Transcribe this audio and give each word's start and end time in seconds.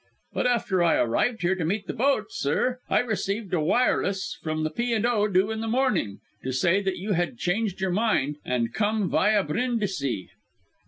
"But 0.33 0.47
after 0.47 0.81
I 0.81 0.95
arrived 0.95 1.43
here 1.43 1.53
to 1.53 1.63
meet 1.63 1.85
the 1.85 1.93
boat, 1.93 2.31
sir 2.31 2.79
I 2.89 3.01
received 3.01 3.53
a 3.53 3.59
wireless 3.59 4.35
from 4.41 4.63
the 4.63 4.71
P. 4.71 4.93
and 4.93 5.05
O. 5.05 5.27
due 5.27 5.51
in 5.51 5.61
the 5.61 5.67
morning, 5.67 6.21
to 6.43 6.51
say 6.51 6.81
that 6.81 6.97
you 6.97 7.11
had 7.11 7.37
changed 7.37 7.79
your 7.79 7.91
mind, 7.91 8.37
and 8.43 8.73
come 8.73 9.07
via 9.07 9.43
Brindisi." 9.43 10.23
Dr. 10.29 10.35